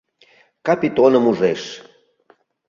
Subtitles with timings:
[0.65, 1.61] Капитоным ужеш.